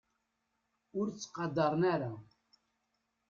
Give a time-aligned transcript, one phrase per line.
[0.99, 2.11] Ur ttqadaren ara.